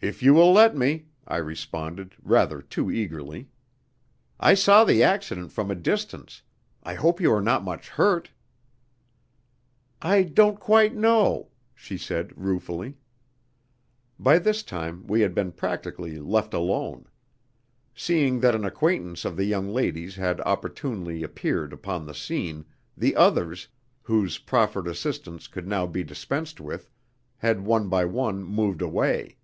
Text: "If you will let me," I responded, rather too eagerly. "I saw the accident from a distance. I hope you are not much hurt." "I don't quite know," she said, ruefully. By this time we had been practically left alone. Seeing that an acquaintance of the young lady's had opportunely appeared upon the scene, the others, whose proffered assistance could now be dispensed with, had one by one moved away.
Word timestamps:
"If 0.00 0.22
you 0.22 0.32
will 0.32 0.52
let 0.52 0.76
me," 0.76 1.06
I 1.26 1.38
responded, 1.38 2.14
rather 2.22 2.62
too 2.62 2.88
eagerly. 2.88 3.48
"I 4.38 4.54
saw 4.54 4.84
the 4.84 5.02
accident 5.02 5.50
from 5.50 5.72
a 5.72 5.74
distance. 5.74 6.42
I 6.84 6.94
hope 6.94 7.20
you 7.20 7.32
are 7.32 7.42
not 7.42 7.64
much 7.64 7.88
hurt." 7.88 8.30
"I 10.00 10.22
don't 10.22 10.60
quite 10.60 10.94
know," 10.94 11.48
she 11.74 11.98
said, 11.98 12.32
ruefully. 12.36 12.96
By 14.20 14.38
this 14.38 14.62
time 14.62 15.04
we 15.08 15.22
had 15.22 15.34
been 15.34 15.50
practically 15.50 16.20
left 16.20 16.54
alone. 16.54 17.06
Seeing 17.92 18.38
that 18.38 18.54
an 18.54 18.64
acquaintance 18.64 19.24
of 19.24 19.36
the 19.36 19.46
young 19.46 19.68
lady's 19.68 20.14
had 20.14 20.40
opportunely 20.42 21.24
appeared 21.24 21.72
upon 21.72 22.06
the 22.06 22.14
scene, 22.14 22.64
the 22.96 23.16
others, 23.16 23.66
whose 24.02 24.38
proffered 24.38 24.86
assistance 24.86 25.48
could 25.48 25.66
now 25.66 25.88
be 25.88 26.04
dispensed 26.04 26.60
with, 26.60 26.88
had 27.38 27.66
one 27.66 27.88
by 27.88 28.04
one 28.04 28.44
moved 28.44 28.80
away. 28.80 29.34